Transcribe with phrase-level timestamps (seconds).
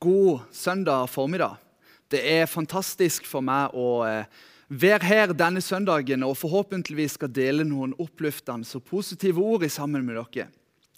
[0.00, 1.58] God søndag formiddag.
[2.08, 4.28] Det er fantastisk for meg å eh,
[4.72, 10.16] være her denne søndagen og forhåpentligvis skal dele noen oppløftende og positive ord sammen med
[10.16, 10.46] dere.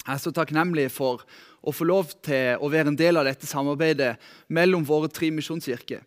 [0.04, 1.24] Jeg er så takknemlig for
[1.66, 4.12] å få lov til å være en del av dette samarbeidet
[4.46, 6.04] mellom våre tre misjonskirker.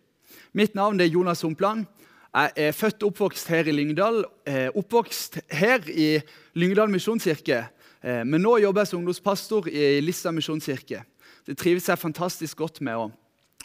[0.56, 1.84] Mitt navn er Jonas Humpland.
[2.32, 4.22] Jeg er født og oppvokst her i Lyngdal.
[4.48, 6.14] Eh, oppvokst her i
[6.56, 7.60] Lyngdal misjonskirke.
[8.00, 11.02] Eh, men nå jobber jeg som ungdomspastor i Lista misjonskirke.
[11.46, 13.12] Det trives jeg fantastisk godt med.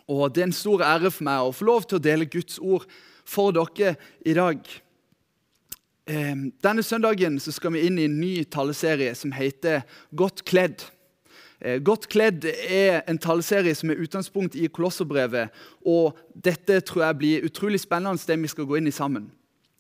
[0.07, 2.59] Og det er en stor ære for meg å få lov til å dele Guds
[2.59, 2.85] ord
[3.25, 4.61] for dere i dag.
[6.05, 9.85] Denne søndagen skal vi inn i en ny taleserie som heter
[10.17, 10.83] Godt kledd.
[11.61, 15.53] Eh, Godt kledd er en taleserie som er utgangspunkt i Kolosserbrevet.
[15.85, 19.29] Og dette tror jeg blir utrolig spennende, det vi skal gå inn i sammen.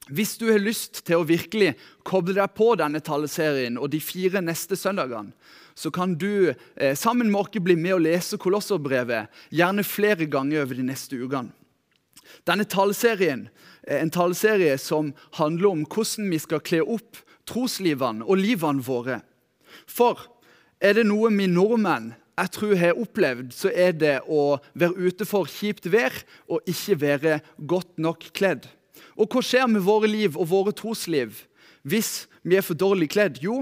[0.09, 1.75] Hvis du har lyst til å virkelig
[2.07, 5.35] koble deg på denne taleserien og de fire neste søndagene,
[5.75, 10.65] så kan du eh, sammen med oss bli med og lese Kolosserbrevet gjerne flere ganger
[10.65, 11.53] over de neste ukene.
[12.47, 13.47] Denne taleserien
[13.87, 19.21] er en taleserie som handler om hvordan vi skal kle opp troslivene og livene våre.
[19.87, 20.19] For
[20.81, 25.27] er det noe vi nordmenn jeg tror har opplevd, så er det å være ute
[25.29, 26.15] for kjipt vær
[26.49, 28.65] og ikke være godt nok kledd.
[29.21, 31.43] Og hva skjer med våre liv og våre trosliv
[31.85, 33.39] hvis vi er for dårlig kledd?
[33.41, 33.61] Jo,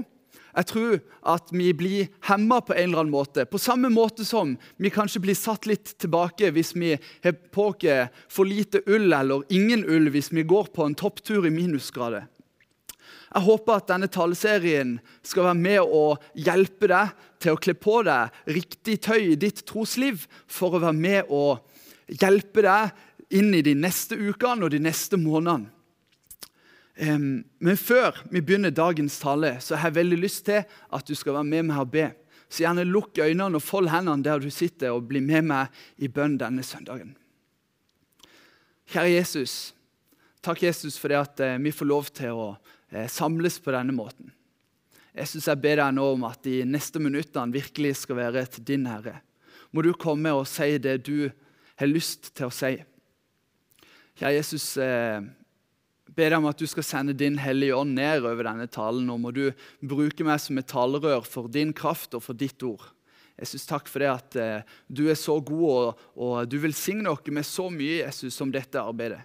[0.50, 0.96] jeg tror
[1.32, 3.46] at vi blir hemma på en eller annen måte.
[3.46, 7.86] På samme måte som vi kanskje blir satt litt tilbake hvis vi har på oss
[8.32, 12.26] for lite ull eller ingen ull hvis vi går på en topptur i minusgrader.
[13.30, 18.00] Jeg håper at denne taleserien skal være med å hjelpe deg til å kle på
[18.08, 21.60] deg riktig tøy i ditt trosliv, for å være med å
[22.10, 22.90] hjelpe deg
[23.30, 25.70] inn i de neste ukene og de neste månedene.
[27.00, 31.38] Men før vi begynner dagens tale, så har jeg veldig lyst til at du skal
[31.38, 32.10] være med meg og be.
[32.50, 35.70] Så gjerne lukk øynene og fold hendene der du sitter, og bli med meg
[36.02, 37.14] i bønn denne søndagen.
[38.90, 39.54] Kjære Jesus,
[40.42, 42.46] takk Jesus for det at eh, vi får lov til å
[42.90, 44.32] eh, samles på denne måten.
[45.14, 48.88] Jesus, jeg ber deg nå om at de neste minuttene virkelig skal være til din
[48.90, 49.20] Herre.
[49.70, 51.30] Må du komme og si det du
[51.78, 52.74] har lyst til å si.
[54.20, 55.22] Kjære Jesus, eh,
[56.12, 59.06] ber deg om at du skal sende din Hellige Ånd ned over denne talen.
[59.08, 59.46] Nå må du
[59.80, 62.84] bruke meg som et talerør for din kraft og for ditt ord.
[63.40, 67.32] Jesus, takk for det at eh, du er så god, og, og du velsigner oss
[67.32, 69.22] med så mye Jesus, som dette arbeidet.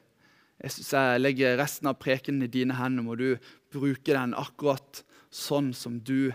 [0.63, 3.03] Jesus, Jeg legger resten av prekenen i dine hender.
[3.03, 3.35] Må du
[3.75, 6.31] bruke den akkurat sånn som du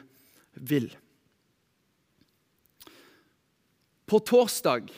[0.52, 0.90] vil.
[4.04, 4.92] På torsdag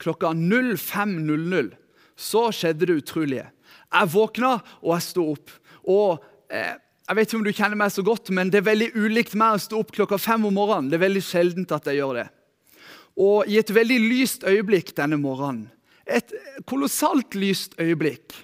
[0.00, 1.76] klokka 05.00
[2.18, 3.46] så skjedde det utrolige.
[3.88, 5.54] Jeg våkna, og jeg sto opp.
[5.88, 6.18] Og
[6.50, 6.76] eh,
[7.08, 9.54] Jeg vet ikke om du kjenner meg så godt, men det er veldig ulikt meg
[9.56, 10.90] å stå opp klokka fem om morgenen.
[10.90, 12.26] Det er veldig sjeldent at jeg gjør det.
[13.16, 15.70] Og i et veldig lyst øyeblikk denne morgenen,
[16.04, 16.34] et
[16.68, 18.36] kolossalt lyst øyeblikk,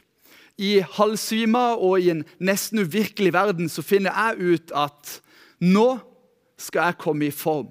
[0.57, 5.19] i halvsvima og i en nesten uvirkelig verden, så finner jeg ut at
[5.61, 5.89] nå
[6.61, 7.69] skal jeg komme i form.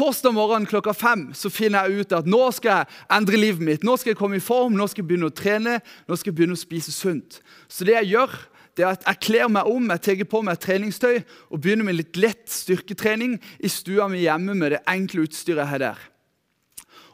[0.00, 3.82] Torsdag morgen klokka fem så finner jeg ut at nå skal jeg endre livet mitt.
[3.84, 5.74] Nå skal jeg komme i form, nå skal jeg begynne å trene,
[6.08, 7.36] nå skal jeg begynne å spise sunt.
[7.68, 8.38] Så det jeg gjør,
[8.80, 11.98] det er at jeg kler meg om, jeg tar på meg treningstøy og begynner med
[11.98, 16.09] litt lett styrketrening i stua mi hjemme med det enkle utstyret jeg har der.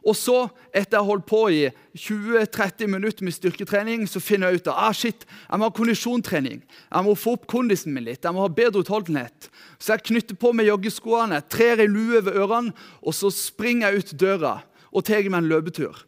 [0.06, 0.36] Og så,
[0.70, 1.64] etter å ha holdt på i
[1.98, 6.60] 20-30 minutter med styrketrening, så finner jeg ut at ah, shit, jeg må ha kondisjontrening.
[6.62, 8.22] Jeg må få opp kondisen min litt.
[8.22, 9.48] Jeg må ha bedre utholdenhet.
[9.82, 14.04] Så jeg knytter på meg joggeskoene, trer ei lue ved ørene, og så springer jeg
[14.04, 14.54] ut døra
[14.94, 16.04] og tar meg en løpetur.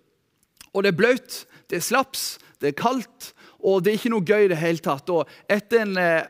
[0.71, 2.27] Og det er blaut, det er slaps,
[2.63, 5.11] det er kaldt, og det er ikke noe gøy i det hele tatt.
[5.11, 6.29] Og etter en, eh,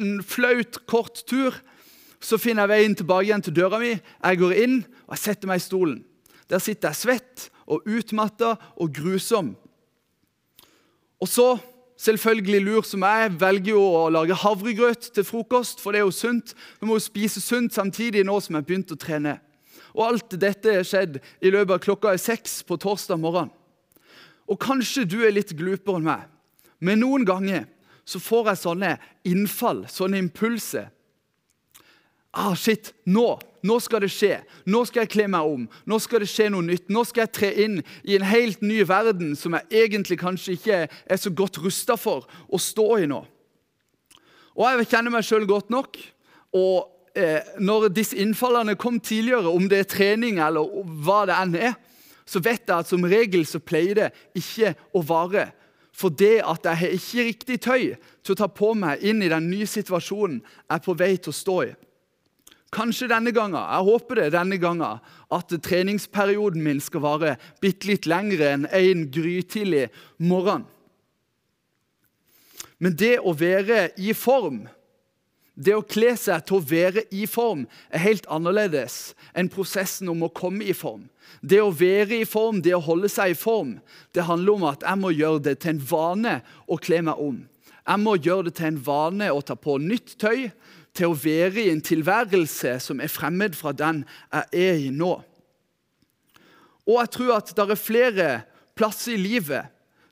[0.00, 1.60] en flaut, kort tur
[2.20, 3.92] så finner jeg veien tilbake igjen til døra mi.
[3.92, 6.00] Jeg går inn og jeg setter meg i stolen.
[6.50, 9.52] Der sitter jeg svett og utmatta og grusom.
[11.20, 11.58] Og så,
[12.00, 16.16] selvfølgelig lur som jeg, velger jo å lage havregrøt til frokost, for det er jo
[16.16, 16.54] sunt.
[16.80, 19.36] Du må jo spise sunt samtidig nå som jeg har begynt å trene.
[19.94, 23.50] Og alt dette er skjedd i løpet av klokka er seks på torsdag morgen.
[24.50, 26.24] Og kanskje du er litt glupere enn meg,
[26.82, 27.68] men noen ganger
[28.08, 28.94] så får jeg sånne
[29.28, 30.88] innfall, sånne impulser.
[32.34, 33.36] Ah, shit, nå
[33.66, 34.38] nå skal det skje.
[34.70, 35.66] Nå skal jeg kle meg om.
[35.88, 36.88] Nå skal det skje noe nytt.
[36.92, 40.80] Nå skal jeg tre inn i en helt ny verden som jeg egentlig kanskje ikke
[40.88, 43.20] er så godt rusta for å stå i nå.
[44.56, 45.96] Og Jeg kjenner meg sjøl godt nok.
[46.52, 50.66] og eh, Når disse innfallene kom tidligere, om det er trening eller
[51.04, 51.78] hva det enn er,
[52.26, 55.50] så vet jeg at som regel så pleier det ikke å vare.
[55.92, 57.84] For det at jeg har ikke riktig tøy
[58.24, 61.32] til å ta på meg inn i den nye situasjonen jeg er på vei til
[61.32, 61.72] å stå i.
[62.70, 65.00] Kanskje denne gangen, jeg håper det denne gangen,
[65.34, 67.32] at treningsperioden min skal vare
[67.62, 69.88] bitte litt lengre enn en grytidlig
[70.22, 70.68] morgen.
[72.78, 74.62] Men det å være i form,
[75.58, 80.22] det å kle seg til å være i form, er helt annerledes enn prosessen om
[80.24, 81.08] å komme i form.
[81.42, 83.76] Det å være i form, det å holde seg i form,
[84.14, 86.38] det handler om at jeg må gjøre det til en vane
[86.70, 87.42] å kle meg om.
[87.80, 90.48] Jeg må gjøre det til en vane å ta på nytt tøy,
[90.96, 95.12] til å være i en tilværelse som er fremmed fra den jeg er i nå.
[96.88, 98.30] Og jeg tror at det er flere
[98.78, 99.70] plasser i livet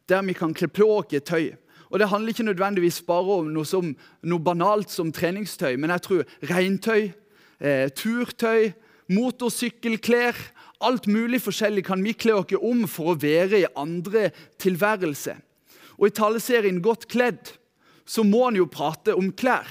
[0.09, 1.57] der vi kan kle på oss tøy.
[1.89, 6.03] Og Det handler ikke nødvendigvis bare om noe, som, noe banalt som treningstøy, men jeg
[6.05, 7.13] tror regntøy,
[7.61, 8.73] eh, turtøy,
[9.09, 10.37] motorsykkelklær
[10.79, 14.29] Alt mulig forskjellig kan vi kle oss om for å være i andre
[14.63, 15.35] tilværelse.
[15.99, 17.51] Og I taleserien Godt kledd
[18.07, 19.67] så må en jo prate om klær.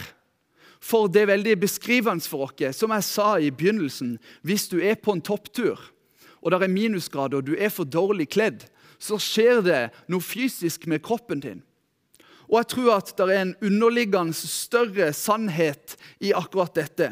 [0.88, 2.78] For det veldig beskrivende for oss.
[2.78, 5.80] Som jeg sa i begynnelsen, hvis du er på en topptur,
[6.42, 8.63] og det er minusgrader, og du er for dårlig kledd,
[9.00, 11.63] så skjer det noe fysisk med kroppen din.
[12.48, 17.12] Og jeg tror at det er en underliggende større sannhet i akkurat dette.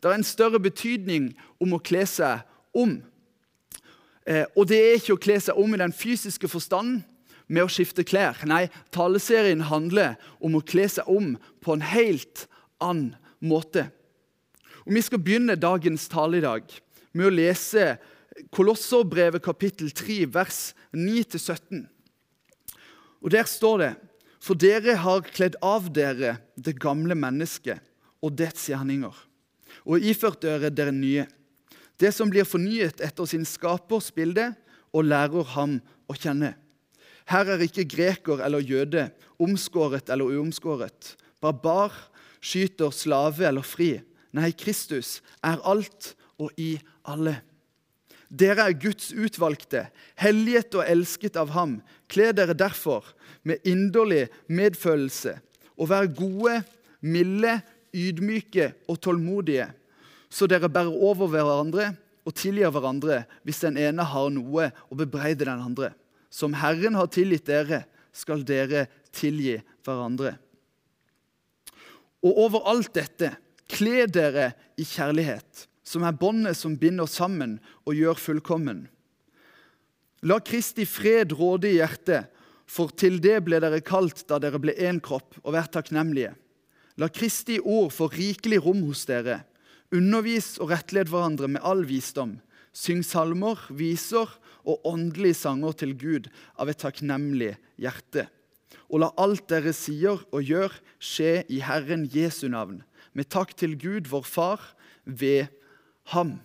[0.00, 2.40] Det er en større betydning om å kle seg
[2.72, 2.96] om.
[4.24, 7.02] Eh, og det er ikke å kle seg om i den fysiske forstanden
[7.50, 8.40] med å skifte klær.
[8.48, 12.46] Nei, taleserien handler om å kle seg om på en helt
[12.80, 13.88] annen måte.
[14.86, 16.64] Og Vi skal begynne dagens tale i dag
[17.12, 17.96] med å lese
[18.54, 20.60] Kolosserbrevet kapittel 3, vers
[20.96, 21.84] 9-17.
[23.20, 23.92] Og Der står det
[24.40, 27.82] for dere har kledd av dere det gamle mennesket
[28.24, 29.12] og dets gjerninger,
[29.84, 31.26] og iført dere dere nye,
[32.00, 34.50] det som blir fornyet etter sin skapers bilde,
[34.90, 35.76] og lærer ham
[36.10, 36.54] å kjenne.
[37.30, 41.92] Her er ikke greker eller jøde, omskåret eller uomskåret, barbar,
[42.40, 43.94] skyter, slave eller fri.
[44.36, 46.74] Nei, Kristus er alt og i
[47.08, 47.40] alle.
[48.30, 49.88] Dere er Guds utvalgte,
[50.20, 51.80] helliget og elsket av ham.
[52.10, 53.08] Kle dere derfor
[53.42, 55.34] med inderlig medfølelse
[55.80, 56.60] og vær gode,
[57.00, 57.58] milde,
[57.96, 59.66] ydmyke og tålmodige,
[60.30, 61.88] så dere bærer over hverandre
[62.22, 65.90] og tilgir hverandre hvis den ene har noe å bebreide den andre.
[66.30, 67.82] Som Herren har tilgitt dere,
[68.14, 69.56] skal dere tilgi
[69.86, 70.36] hverandre.
[72.26, 73.32] Og over alt dette,
[73.70, 77.58] kle dere i kjærlighet som er båndet som binder sammen
[77.88, 78.84] og gjør fullkommen.
[80.22, 82.28] La Kristi fred råde i hjertet,
[82.70, 86.36] for til det ble dere kalt da dere ble én kropp, og vær takknemlige.
[87.00, 89.40] La Kristi ord få rikelig rom hos dere.
[89.90, 92.36] Undervis og rettled hverandre med all visdom.
[92.76, 94.28] Syng salmer, viser
[94.62, 96.28] og åndelige sanger til Gud
[96.60, 98.28] av et takknemlig hjerte.
[98.90, 102.82] Og la alt dere sier og gjør, skje i Herren Jesu navn,
[103.14, 104.62] med takk til Gud, vår Far,
[105.04, 105.50] ved
[106.14, 106.38] ham.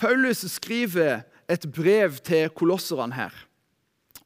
[0.00, 3.34] Paulus skriver et brev til kolosserne her.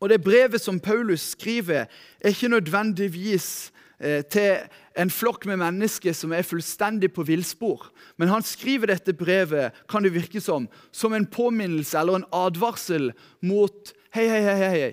[0.00, 1.86] Og Det brevet som Paulus skriver,
[2.20, 4.58] er ikke nødvendigvis eh, til
[4.94, 7.88] en flokk med mennesker som er fullstendig på villspor.
[8.20, 13.12] Men han skriver dette brevet kan det virke som, som en påminnelse eller en advarsel
[13.42, 14.92] mot Hei, hei, hei, hei.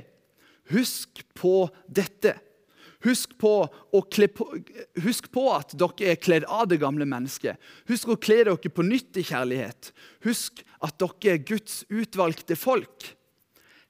[0.73, 2.33] Husk på dette.
[3.05, 4.47] Husk på, på,
[5.03, 7.61] husk på, at dere er kledd av det gamle mennesket.
[7.89, 9.91] Husk å kle dere på nytt i kjærlighet.
[10.25, 13.11] Husk at dere er Guds utvalgte folk.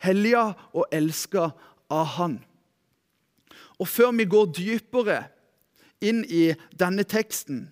[0.03, 0.44] Hellige
[0.75, 1.53] og elska
[1.91, 2.41] av Han.
[3.80, 5.22] Og Før vi går dypere
[6.01, 7.65] inn i denne teksten,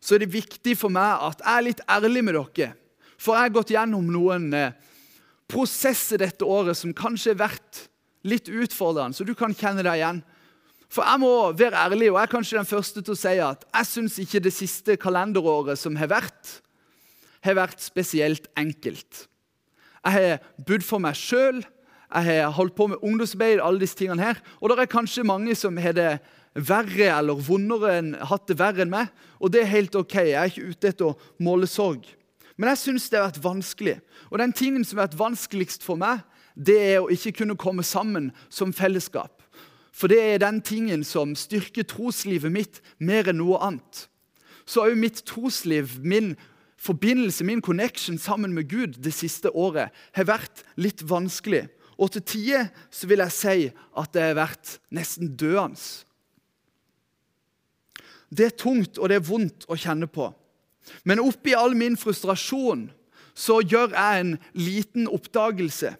[0.00, 2.74] så er det viktig for meg at jeg er litt ærlig med dere.
[3.16, 4.74] For jeg har gått gjennom noen eh,
[5.50, 7.86] prosesser dette året som kanskje har vært
[8.24, 10.22] litt utfordrende, så du kan kjenne deg igjen.
[10.92, 13.64] For jeg må være ærlig, og jeg er kanskje den første til å si at
[13.66, 16.58] jeg syns ikke det siste kalenderåret som har vært,
[17.44, 19.24] har vært spesielt enkelt.
[20.04, 21.62] Jeg har budd for meg sjøl,
[22.14, 25.56] jeg har holdt på med ungdomsarbeid, alle disse tingene her, og det er kanskje mange
[25.58, 26.10] som har det
[26.54, 29.10] verre eller vondere enn, hatt det verre enn meg,
[29.42, 30.14] og det er helt ok.
[30.22, 32.06] Jeg er ikke ute etter å måle sorg.
[32.56, 33.96] Men jeg syns det har vært vanskelig.
[34.30, 36.22] Og den tingen som har vært vanskeligst for meg,
[36.54, 39.42] det er å ikke kunne komme sammen som fellesskap.
[39.94, 44.06] For det er den tingen som styrker troslivet mitt mer enn noe annet.
[44.66, 46.34] Så òg mitt trosliv, min
[46.80, 51.66] forbindelse, min connection sammen med Gud det siste året har vært litt vanskelig.
[51.98, 55.78] Og til tider så vil jeg si at det har vært nesten døende.
[58.34, 60.30] Det er tungt og det er vondt å kjenne på.
[61.06, 62.88] Men oppi all min frustrasjon
[63.34, 65.94] så gjør jeg en liten oppdagelse.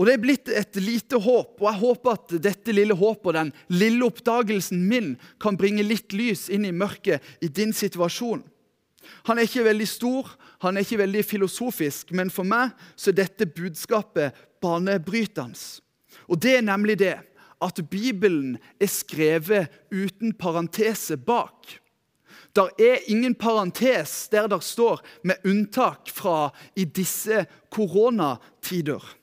[0.00, 3.34] Og Det er blitt et lite håp, og jeg håper at dette lille håpet og
[3.36, 5.10] den lille oppdagelsen min
[5.42, 8.40] kan bringe litt lys inn i mørket i din situasjon.
[9.28, 10.30] Han er ikke veldig stor,
[10.64, 15.58] han er ikke veldig filosofisk, men for meg så er dette budskapet banebrytende.
[16.32, 17.18] Og det er nemlig det
[17.60, 21.80] at Bibelen er skrevet uten parentese bak.
[22.56, 29.16] Der er ingen parentes der det står 'med unntak fra i disse koronatider'.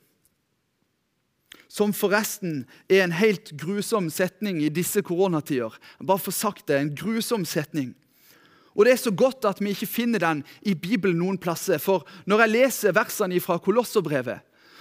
[1.67, 5.77] Som forresten er en helt grusom setning i disse koronatider.
[6.07, 7.95] Bare for sagt det, En grusom setning.
[8.75, 11.77] Og Det er så godt at vi ikke finner den i Bibelen noen plasser.
[11.77, 14.39] For når jeg leser versene fra Kolosserbrevet,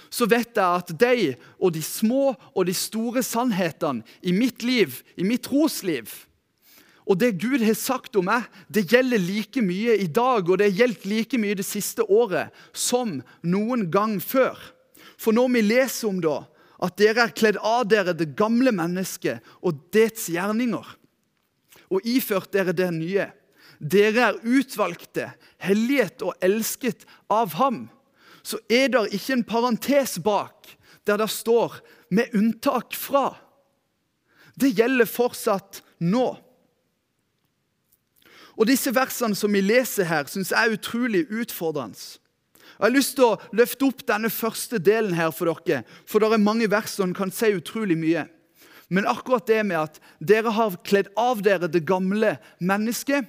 [0.09, 5.01] så vet jeg at de og de små og de store sannhetene i mitt liv,
[5.17, 6.09] i mitt trosliv,
[7.07, 10.67] og det Gud har sagt om meg, det gjelder like mye i dag og det
[10.69, 14.59] har gjeldt like mye det siste året som noen gang før.
[15.15, 16.41] For når vi leser om da,
[16.83, 20.85] at dere er kledd av dere det gamle mennesket og dets gjerninger,
[21.87, 23.29] og iført dere det nye.
[23.79, 25.31] Dere er utvalgte,
[25.63, 27.85] helliget og elsket av ham.
[28.47, 30.69] Så er det ikke en parentes bak
[31.07, 33.35] der det står 'med unntak fra'.
[34.59, 36.37] Det gjelder fortsatt nå.
[38.57, 42.19] Og Disse versene som vi leser her, syns jeg er utrolig utfordrende.
[42.77, 46.33] Jeg har lyst til å løfte opp denne første delen her for dere, for det
[46.33, 48.27] er mange vers som kan si utrolig mye.
[48.89, 53.25] Men akkurat det med at dere har kledd av dere det gamle mennesket,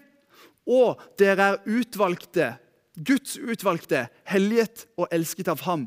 [0.69, 2.59] og dere er utvalgte,
[2.99, 5.87] Guds utvalgte, helliget og elsket av ham.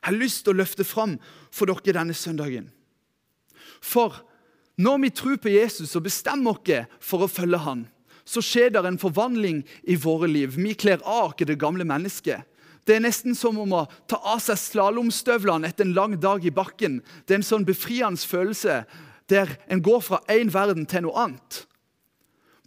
[0.00, 1.16] Jeg har lyst til å løfte fram
[1.52, 2.70] for dere denne søndagen.
[3.80, 4.20] For
[4.80, 7.86] når vi tror på Jesus og bestemmer oss for å følge ham,
[8.24, 10.54] så skjer det en forvandling i våre liv.
[10.56, 12.46] Vi kler av oss det gamle mennesket.
[12.86, 16.52] Det er nesten som om å ta av seg slalåmstøvlene etter en lang dag i
[16.54, 17.00] bakken.
[17.26, 18.84] Det er en sånn befriende følelse
[19.30, 21.64] der en går fra én verden til noe annet.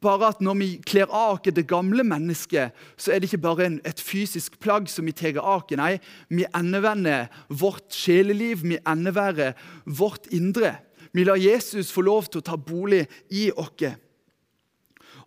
[0.03, 3.67] Bare at når vi kler av oss det gamle mennesket, så er det ikke bare
[3.69, 5.77] en, et fysisk plagg som vi tar av oss.
[5.79, 5.97] Nei,
[6.29, 9.55] vi endevender vårt sjeleliv, vi endeværer
[9.85, 10.75] vårt indre.
[11.13, 13.95] Vi lar Jesus få lov til å ta bolig i oss.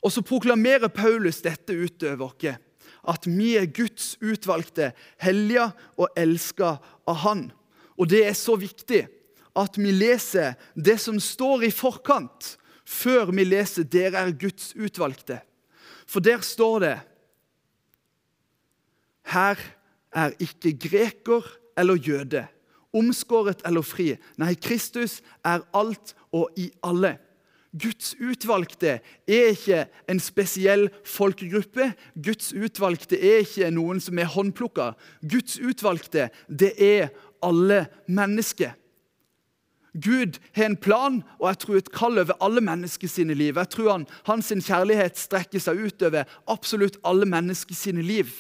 [0.05, 2.63] Og så proklamerer Paulus dette utover oss
[3.07, 4.91] at vi er Guds utvalgte,
[5.23, 7.45] hellige og elska av Han.
[7.97, 9.05] Og det er så viktig
[9.57, 12.57] at vi leser det som står i forkant,
[12.87, 15.43] før vi leser 'Dere er Guds utvalgte'.
[16.07, 17.01] For der står det
[19.27, 19.59] Her
[20.13, 21.43] er ikke greker
[21.77, 22.47] eller jøde,
[22.95, 24.15] omskåret eller fri.
[24.39, 27.19] Nei, Kristus er alt og i alle.
[27.83, 31.91] Guds utvalgte er ikke en spesiell folkegruppe.
[32.15, 34.93] Guds utvalgte er ikke noen som er håndplukka.
[35.21, 37.11] Guds utvalgte, det er
[37.45, 38.73] alle mennesker.
[40.03, 43.57] Gud har en plan og jeg tror et kall over alle mennesker sine liv.
[43.57, 48.31] Jeg tror han, Hans kjærlighet strekker seg ut over absolutt alle mennesker sine liv.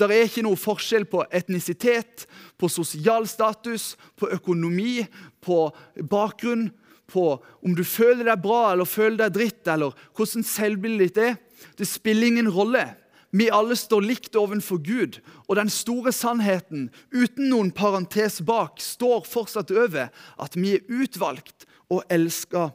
[0.00, 2.24] Det er ikke noe forskjell på etnisitet,
[2.56, 5.02] på sosial status, på økonomi,
[5.44, 5.66] på
[6.08, 6.70] bakgrunn,
[7.10, 7.24] på
[7.66, 11.36] om du føler deg bra eller føler deg dritt, eller hvordan selvbildet ditt er.
[11.76, 12.86] Det spiller ingen rolle.
[13.30, 19.22] Vi alle står likt ovenfor Gud, og den store sannheten, uten noen parentes bak, står
[19.28, 22.70] fortsatt over at vi er utvalgt og elska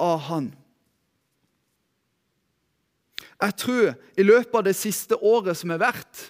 [0.00, 0.50] av Han.
[3.40, 6.26] Jeg tror i løpet av det siste året som har vært,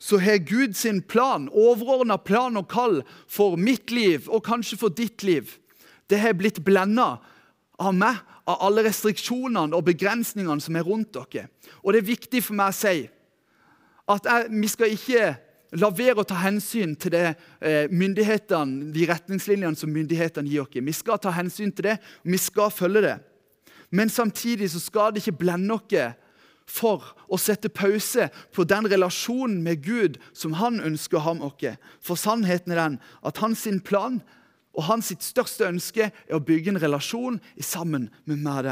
[0.00, 4.94] så har Gud sin plan, overordna plan og kall for mitt liv og kanskje for
[4.94, 5.56] ditt liv,
[6.08, 7.18] det har blitt blenda
[7.80, 11.48] av meg, av alle restriksjonene og begrensningene som er rundt dere.
[11.82, 13.08] Og det er viktig for meg å si
[14.10, 15.24] at jeg, vi skal ikke
[15.78, 20.74] la være å ta hensyn til det, eh, de retningslinjene som myndighetene gir oss.
[20.74, 23.18] Vi skal ta hensyn til det, og vi skal følge det.
[23.90, 26.14] Men samtidig så skal det ikke blende oss
[26.66, 31.46] for å sette pause på den relasjonen med Gud som han ønsker å ha med
[31.50, 31.78] oss.
[32.00, 34.22] For sannheten er den at hans plan
[34.76, 38.70] og hans største ønske er å bygge en relasjon sammen med meg.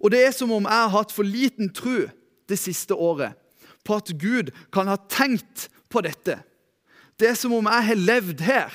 [0.00, 2.04] Og Det er som om jeg har hatt for liten tro
[2.48, 3.34] det siste året
[3.84, 6.38] på at Gud kan ha tenkt på dette.
[7.18, 8.72] Det er som om jeg har levd her,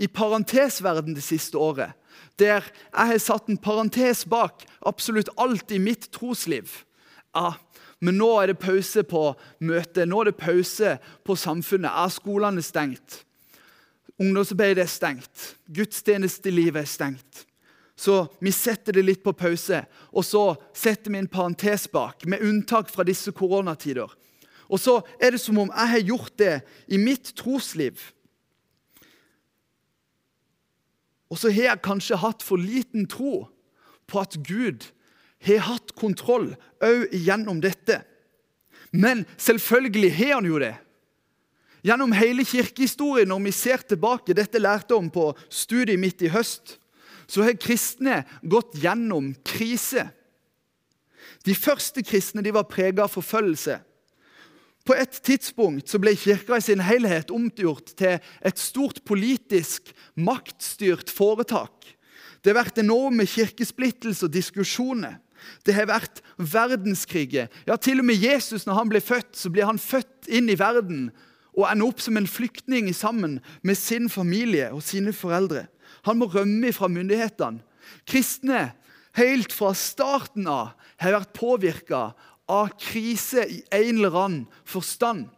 [0.00, 1.92] i parentesverden det siste året.
[2.40, 6.72] Der jeg har satt en parentes bak absolutt alt i mitt trosliv.
[7.36, 7.52] Ja,
[8.00, 11.92] men nå er det pause på møtet, nå er det pause på samfunnet.
[11.92, 13.20] Er skolene stengt?
[14.20, 15.46] Ungdomsarbeidet er stengt.
[15.72, 17.46] Gudstjenestelivet er stengt.
[18.00, 20.44] Så vi setter det litt på pause, og så
[20.76, 24.08] setter vi en parentes bak, med unntak fra disse koronatider.
[24.70, 26.54] Og så er det som om jeg har gjort det
[26.88, 28.00] i mitt trosliv.
[31.30, 33.48] Og så har jeg kanskje hatt for liten tro
[34.10, 34.88] på at Gud
[35.46, 36.52] har hatt kontroll
[36.84, 38.00] òg gjennom dette.
[38.92, 40.74] Men selvfølgelig har han jo det.
[41.82, 46.76] Gjennom hele kirkehistorien, når vi ser tilbake, dette lærte om på studiet mitt i høst,
[47.30, 50.08] så har kristne gått gjennom krise.
[51.46, 53.78] De første kristne de var prega av forfølgelse.
[54.84, 61.92] På et tidspunkt ble kirka i sin helhet omgjort til et stort politisk, maktstyrt foretak.
[62.40, 65.18] Det har vært enorme kirkesplittelser og diskusjoner.
[65.64, 67.48] Det har vært verdenskriger.
[67.68, 70.58] Ja, Til og med Jesus, når han ble født, så ble han født inn i
[70.58, 71.10] verden
[71.56, 75.66] og ender opp som en flyktning sammen med sin familie og sine foreldre.
[76.06, 77.64] Han må rømme fra myndighetene.
[78.06, 78.70] Kristne
[79.18, 82.02] helt fra starten av har vært påvirka
[82.50, 85.28] av krise i en eller annen forstand.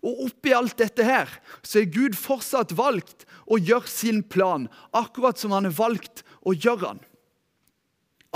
[0.00, 1.28] Og oppi alt dette her,
[1.62, 6.54] så er Gud fortsatt valgt å gjøre sin plan, akkurat som han har valgt å
[6.54, 7.02] gjøre den.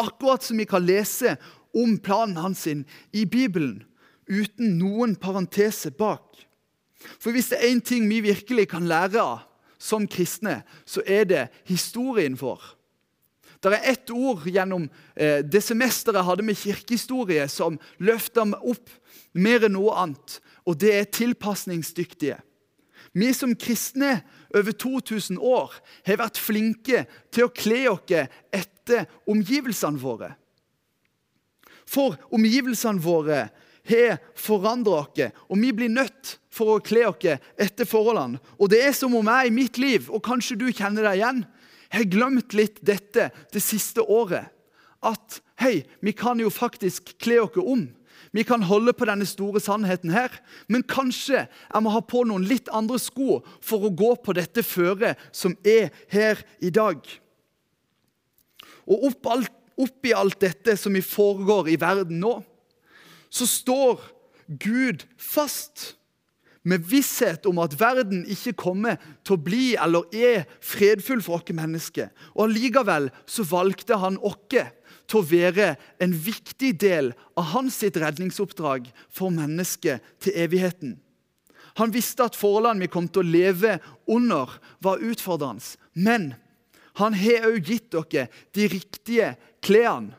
[0.01, 1.37] Akkurat som vi kan lese
[1.75, 3.85] om planen hans i Bibelen,
[4.27, 6.27] uten noen parentese bak.
[7.19, 9.45] For hvis det er én ting vi virkelig kan lære av
[9.79, 12.63] som kristne, så er det historien vår.
[13.65, 18.61] Det er ett ord gjennom eh, det semesteret jeg hadde med kirkehistorie, som løfta meg
[18.61, 18.91] opp
[19.33, 22.37] mer enn noe annet, og det er tilpasningsdyktige.
[23.15, 24.19] Vi som kristne
[24.55, 25.75] over 2000 år
[26.07, 28.15] har vært flinke til å kle oss
[28.53, 30.35] etter omgivelsene våre.
[31.89, 33.47] For omgivelsene våre
[33.89, 37.27] har forandra oss, og vi blir nødt for å kle oss
[37.61, 38.41] etter forholdene.
[38.59, 41.43] Og det er som om jeg i mitt liv, og kanskje du kjenner deg igjen,
[41.95, 44.51] har glemt litt dette det siste året.
[45.05, 47.87] At hei, vi kan jo faktisk kle oss om.
[48.35, 50.33] Vi kan holde på denne store sannheten her,
[50.67, 54.65] men kanskje jeg må ha på noen litt andre sko for å gå på dette
[54.67, 56.99] føret som er her i dag.
[58.91, 62.35] Og oppi alt dette som foregår i verden nå,
[63.35, 64.03] så står
[64.47, 65.95] Gud fast
[66.65, 71.57] med visshet om at verden ikke kommer til å bli eller er fredfull for oss
[71.57, 72.09] mennesker.
[72.33, 74.71] Og Allikevel så valgte han oss
[75.05, 80.97] til å være en viktig del av hans sitt redningsoppdrag for mennesket til evigheten.
[81.77, 84.49] Han visste at forholdene vi kom til å leve under,
[84.81, 85.75] var utfordrende.
[85.93, 86.33] Men
[87.03, 90.15] han har òg gitt dere de riktige klærne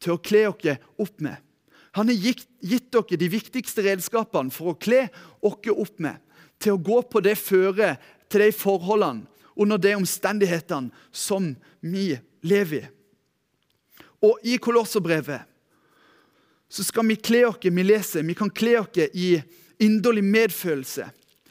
[0.00, 1.36] til å kle dere opp med.
[1.96, 6.20] Han har gitt, gitt dere de viktigste redskapene for å kle dere opp med,
[6.60, 7.98] til å gå på det føret,
[8.30, 9.26] til de forholdene,
[9.60, 11.50] under de omstendighetene som
[11.82, 12.14] vi
[12.46, 12.90] lever i.
[14.20, 15.48] Og i Kolosserbrevet
[16.70, 19.40] så skal vi kle oss Vi leser, vi kan kle oss i
[19.80, 21.08] inderlig medfølelse,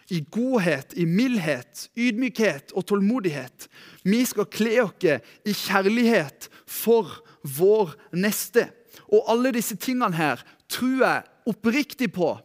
[0.09, 3.67] i godhet, i mildhet, ydmykhet og tålmodighet.
[4.03, 8.69] Vi skal kle oss i kjærlighet for vår neste.
[9.09, 12.35] Og alle disse tingene her tror jeg oppriktig på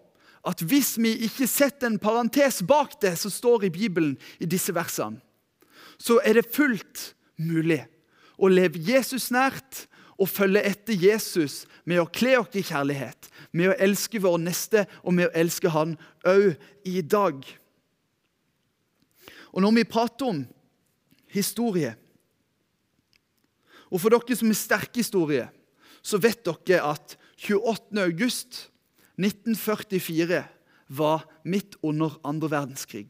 [0.45, 4.75] at hvis vi ikke setter en parentes bak det som står i Bibelen i disse
[4.77, 5.21] versene,
[5.99, 7.81] så er det fullt mulig
[8.37, 9.87] å leve Jesus nært
[10.21, 14.85] og følge etter Jesus med å kle oss i kjærlighet, med å elske vår neste
[15.03, 15.97] og med å elske Han
[16.29, 16.55] òg
[16.87, 17.41] i dag.
[19.55, 20.41] Og når vi prater om
[21.31, 21.95] historie
[23.91, 25.45] Og for dere som er sterke historie,
[26.05, 28.03] så vet dere at 28.
[28.05, 28.69] august
[29.17, 30.45] 1944
[30.89, 33.09] var midt under andre verdenskrig.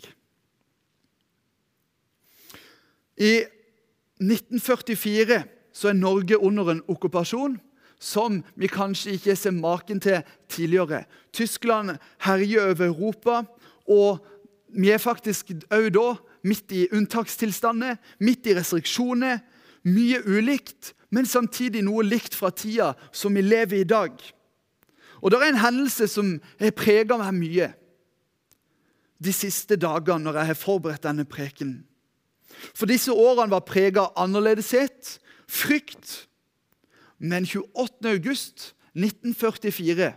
[3.17, 3.45] I
[4.23, 5.43] 1944
[5.75, 7.59] så er Norge under en okkupasjon
[8.05, 11.05] som vi kanskje ikke ser maken til tidligere.
[11.33, 13.43] Tyskland herjer over Europa,
[13.89, 14.25] og
[14.75, 16.09] vi er faktisk òg da
[16.45, 19.41] midt i unntakstilstander, midt i restriksjoner.
[19.85, 24.15] Mye ulikt, men samtidig noe likt fra tida som vi lever i i dag.
[25.23, 27.69] Og Det er en hendelse som har prega meg mye
[29.25, 31.85] de siste dagene når jeg har forberedt denne prekenen.
[32.75, 36.27] For disse årene var prega av annerledeshet, frykt.
[37.19, 38.11] Men 28.
[38.11, 40.13] august 1944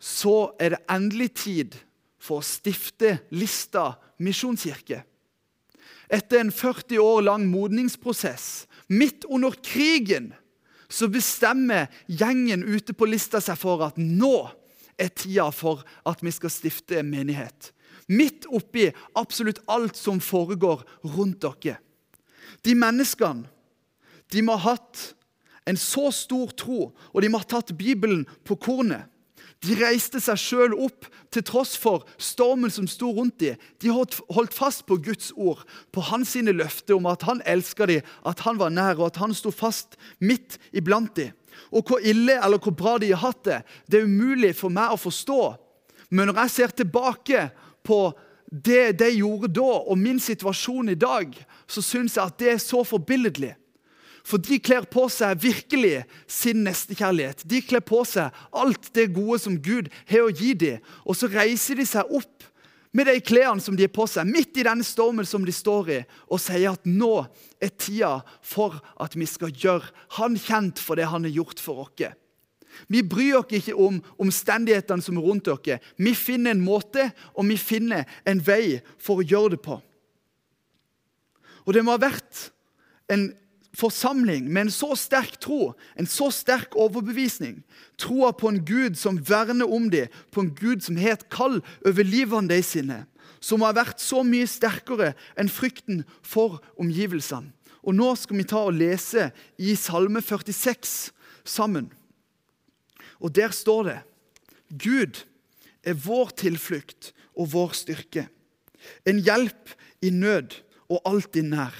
[0.00, 1.76] så er det endelig tid
[2.20, 5.02] for å stifte Lista misjonskirke.
[6.10, 10.32] Etter en 40 år lang modningsprosess, midt under krigen,
[10.90, 14.50] så bestemmer gjengen ute på lista seg for at nå
[15.00, 17.70] er tida for at vi skal stifte menighet.
[18.10, 20.82] Midt oppi absolutt alt som foregår
[21.14, 21.78] rundt dere.
[22.66, 23.46] De menneskene
[24.30, 25.12] de må ha hatt
[25.70, 29.09] en så stor tro, og de må ha tatt Bibelen på kornet.
[29.60, 33.58] De reiste seg sjøl opp til tross for stormen som sto rundt dem.
[33.82, 38.06] De holdt fast på Guds ord, på hans sine løfter om at han elska dem,
[38.24, 41.36] at han var nær, og at han sto fast midt iblant dem.
[41.76, 44.94] Og hvor ille eller hvor bra de har hatt det, det er umulig for meg
[44.94, 45.40] å forstå.
[46.10, 47.50] Men når jeg ser tilbake
[47.84, 48.00] på
[48.50, 51.36] det de gjorde da, og min situasjon i dag,
[51.70, 53.52] så syns jeg at det er så forbilledlig.
[54.26, 57.44] For de kler på seg virkelig sin nestekjærlighet.
[57.48, 60.84] De kler på seg alt det gode som Gud har å gi dem.
[61.04, 62.46] Og så reiser de seg opp
[62.92, 65.90] med de klærne som de har på seg, midt i denne stormen som de står
[65.94, 67.22] i, og sier at nå
[67.62, 71.84] er tida for at vi skal gjøre Han kjent for det han har gjort for
[71.84, 72.10] oss.
[72.88, 75.80] Vi bryr oss ikke om omstendighetene som er rundt dere.
[75.98, 79.78] Vi finner en måte, og vi finner en vei for å gjøre det på.
[81.66, 82.50] Og det må ha vært
[83.10, 83.28] en
[83.76, 87.60] forsamling med en så sterk tro, en så sterk overbevisning,
[88.00, 91.60] troa på en Gud som verner om dem, på en Gud som har et kall
[91.86, 93.04] over livene deres sine,
[93.40, 97.54] som har vært så mye sterkere enn frykten for omgivelsene.
[97.80, 101.12] Og Nå skal vi ta og lese i Salme 46
[101.48, 101.88] sammen.
[103.20, 103.98] Og Der står det
[104.70, 105.24] Gud
[105.82, 108.28] er vår tilflukt og vår styrke,
[109.08, 109.72] en hjelp
[110.04, 111.74] i nød og alltid nær.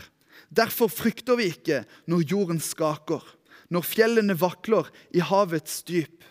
[0.51, 3.23] Derfor frykter vi ikke når jorden skaker,
[3.71, 6.25] når fjellene vakler i havets dyp.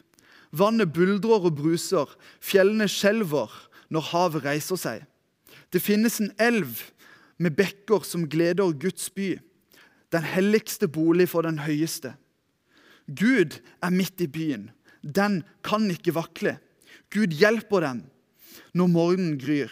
[0.52, 2.10] Vannet buldrer og bruser,
[2.44, 3.54] fjellene skjelver
[3.94, 5.06] når havet reiser seg.
[5.72, 6.82] Det finnes en elv
[7.40, 9.38] med bekker som gleder Guds by,
[10.12, 12.16] den helligste bolig for den høyeste.
[13.08, 14.70] Gud er midt i byen.
[15.02, 16.58] Den kan ikke vakle.
[17.14, 18.02] Gud hjelper dem
[18.78, 19.72] når morgenen gryr.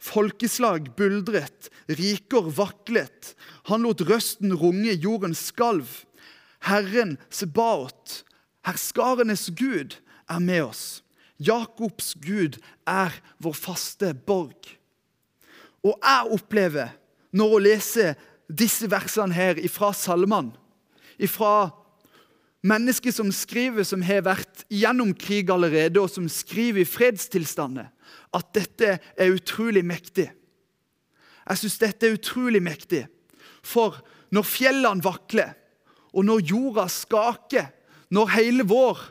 [0.00, 3.34] Folkeslag buldret, riker vaklet.
[3.68, 5.88] Han lot røsten runge, jorden skalv.
[6.64, 8.22] Herren Sebaot,
[8.66, 10.84] herskarenes Gud, er med oss.
[11.40, 12.58] Jakobs Gud
[12.88, 14.72] er vår faste borg.
[15.80, 16.96] Og jeg opplever,
[17.32, 18.08] når jeg lese
[18.50, 20.52] disse versene her ifra salmene,
[21.20, 21.70] ifra
[22.66, 27.88] mennesker som skriver, som har vært gjennom krig allerede, og som skriver i fredstilstander,
[28.36, 30.28] at dette er utrolig mektig.
[31.50, 33.04] Jeg syns dette er utrolig mektig.
[33.62, 33.98] For
[34.30, 35.56] når fjellene vakler,
[36.14, 37.70] og når jorda skaker,
[38.10, 39.02] når hele vår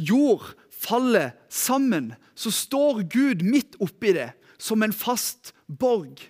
[0.00, 6.20] jord faller sammen, så står Gud midt oppi det som en fast borg.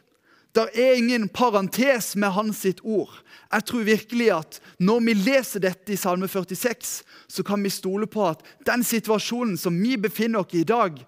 [0.55, 3.13] Der er ingen parentes med hans sitt ord.
[3.53, 8.09] Jeg tror virkelig at når vi leser dette i Salme 46, så kan vi stole
[8.11, 10.99] på at den situasjonen som vi befinner oss i i dag,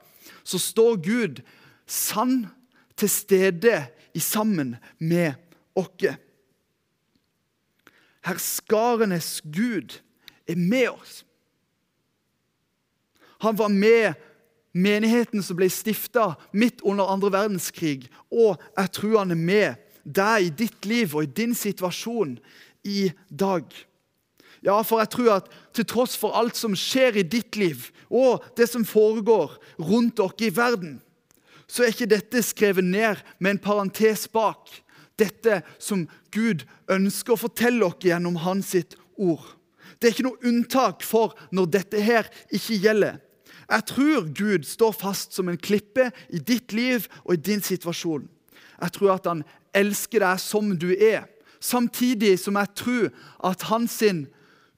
[0.44, 1.42] så står Gud
[1.86, 2.46] sann
[2.96, 5.34] til stede i sammen med
[5.74, 6.14] oss.
[8.22, 9.98] Herskarenes Gud
[10.46, 11.24] er med oss.
[13.42, 14.14] Han var med
[14.72, 20.46] menigheten som ble stifta midt under andre verdenskrig, og jeg tror han er med deg
[20.46, 22.36] i ditt liv og i din situasjon
[22.86, 23.66] i dag.
[24.62, 28.44] Ja, for jeg tror at til tross for alt som skjer i ditt liv, og
[28.56, 31.00] det som foregår rundt dere i verden,
[31.66, 34.70] så er ikke dette skrevet ned med en parentes bak.
[35.18, 39.42] Dette som Gud ønsker å fortelle oss gjennom hans sitt ord.
[39.98, 43.18] Det er ikke noe unntak for når dette her ikke gjelder.
[43.72, 48.26] Jeg tror Gud står fast som en klippe i ditt liv og i din situasjon.
[48.82, 49.44] Jeg tror at han
[49.76, 51.24] elsker deg som du er,
[51.62, 53.08] samtidig som jeg tror
[53.48, 53.94] at hans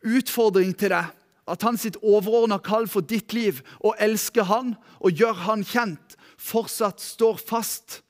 [0.05, 1.11] utfordring til deg,
[1.45, 7.03] at hans overordna kall for ditt liv, å elske han og gjøre han kjent, fortsatt
[7.05, 8.01] står fast.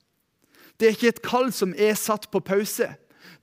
[0.79, 2.91] Det er ikke et kall som er satt på pause.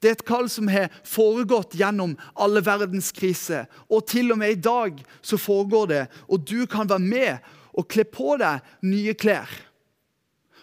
[0.02, 3.68] Det er et kall som har foregått gjennom alle verdens kriser.
[3.86, 7.88] Og til og med i dag så foregår det, og du kan være med og
[7.92, 9.52] kle på deg nye klær.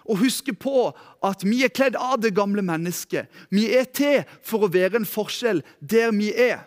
[0.08, 0.88] Og huske på
[1.24, 3.28] at vi er kledd av det gamle mennesket.
[3.52, 6.64] Vi er til for å være en forskjell der vi er.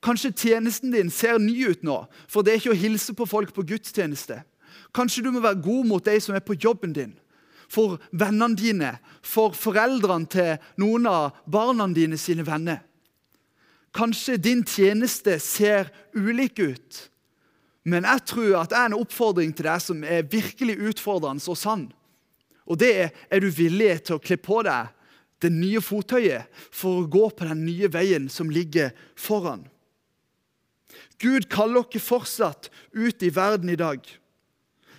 [0.00, 1.96] Kanskje tjenesten din ser ny ut nå,
[2.28, 4.38] for det er ikke å hilse på folk på gudstjeneste.
[4.96, 7.12] Kanskje du må være god mot de som er på jobben din,
[7.70, 12.80] for vennene dine, for foreldrene til noen av barna dine sine venner.
[13.94, 17.00] Kanskje din tjeneste ser ulik ut,
[17.84, 21.58] men jeg tror at det er en oppfordring til deg som er virkelig utfordrende og
[21.58, 21.88] sann.
[22.70, 24.92] Og det er er du villig til å kle på deg
[25.42, 29.64] det nye fottøyet for å gå på den nye veien som ligger foran.
[31.20, 34.00] Gud kaller dere fortsatt ut i verden i dag.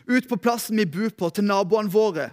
[0.08, 2.32] Ut på plassen vi bor på, til naboene våre.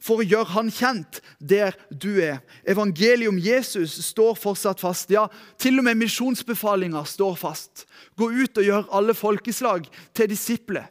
[0.00, 2.40] For å gjøre han kjent der du er.
[2.64, 5.12] Evangeliet om Jesus står fortsatt fast.
[5.12, 5.26] Ja,
[5.60, 7.84] til og med misjonsbefalinga står fast.
[8.16, 10.88] Gå ut og gjør alle folkeslag til disipler.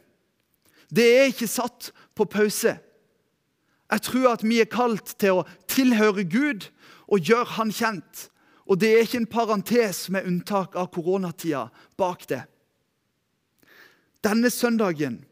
[0.90, 2.76] Det er ikke satt på pause.
[3.90, 6.68] Jeg tror at vi er kalt til å tilhøre Gud
[7.10, 8.29] og gjøre Han kjent.
[8.70, 11.66] Og det er ikke en parentes med unntak av koronatida
[11.98, 12.44] bak det.
[14.22, 15.24] Denne søndagen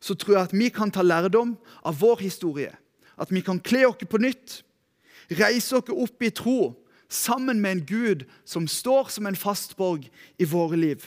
[0.00, 1.54] så tror jeg at vi kan ta lærdom
[1.86, 2.72] av vår historie.
[3.20, 4.62] At vi kan kle oss på nytt,
[5.38, 6.72] reise oss opp i tro
[7.10, 11.04] sammen med en Gud som står som en fastborg i våre liv.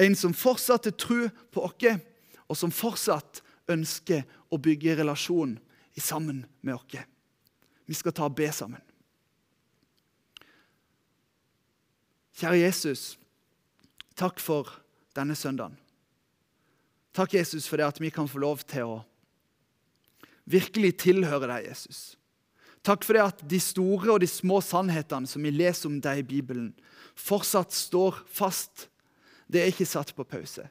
[0.00, 2.00] En som fortsatt er tro på oss,
[2.48, 5.58] og som fortsatt ønsker å bygge relasjon
[6.00, 7.06] sammen med oss.
[7.86, 8.82] Vi skal ta og be sammen.
[12.34, 13.14] Kjære Jesus,
[14.18, 14.72] takk for
[15.14, 15.76] denne søndagen.
[17.14, 18.94] Takk, Jesus, for det at vi kan få lov til å
[20.50, 22.16] virkelig tilhøre deg, Jesus.
[22.84, 26.24] Takk for det at de store og de små sannhetene som vi leser om deg
[26.24, 26.72] i Bibelen,
[27.14, 28.88] fortsatt står fast.
[29.46, 30.66] Det er ikke satt på pause.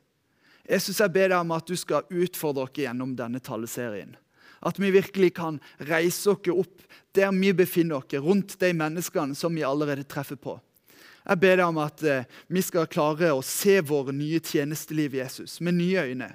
[0.67, 4.13] Jesus, jeg ber deg om at du skal utfordre oss gjennom denne taleserien.
[4.63, 9.55] At vi virkelig kan reise oss opp der vi befinner oss, rundt de menneskene som
[9.55, 10.59] vi allerede treffer på.
[11.23, 15.59] Jeg ber deg om at eh, vi skal klare å se våre nye tjenesteliv, Jesus,
[15.63, 16.33] med nye øyne.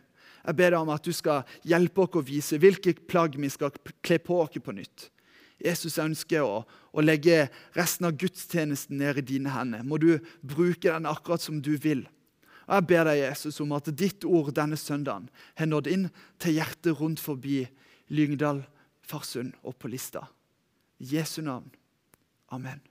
[0.49, 3.75] Jeg ber deg om at du skal hjelpe oss å vise hvilke plagg vi skal
[4.01, 5.11] kle på oss på nytt.
[5.59, 9.83] Jesus ønsker å, å legge resten av gudstjenesten ned i dine hender.
[9.85, 12.07] Må du bruke den akkurat som du vil.
[12.69, 16.09] Og Jeg ber deg, Jesus, om at ditt ord denne søndagen har nådd inn
[16.41, 17.65] til hjertet rundt forbi
[18.13, 18.63] Lyngdal,
[19.09, 20.29] Farsund og på Lista.
[21.01, 21.73] I Jesu navn.
[22.53, 22.88] Amen.